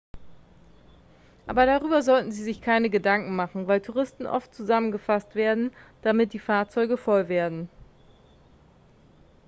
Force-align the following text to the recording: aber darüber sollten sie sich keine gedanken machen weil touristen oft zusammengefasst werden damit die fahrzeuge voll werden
aber 1.45 1.67
darüber 1.67 2.01
sollten 2.01 2.31
sie 2.31 2.41
sich 2.43 2.59
keine 2.61 2.89
gedanken 2.89 3.35
machen 3.35 3.67
weil 3.67 3.81
touristen 3.81 4.25
oft 4.25 4.51
zusammengefasst 4.51 5.35
werden 5.35 5.69
damit 6.01 6.33
die 6.33 6.39
fahrzeuge 6.39 6.97
voll 6.97 7.29
werden 7.29 7.69